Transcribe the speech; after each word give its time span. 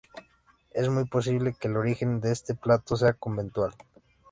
Es 0.71 0.89
muy 0.89 1.05
posible 1.05 1.53
que 1.53 1.67
el 1.67 1.77
origen 1.77 2.21
de 2.21 2.31
este 2.31 2.55
plato 2.55 2.95
sea 2.97 3.13
conventual. 3.13 3.71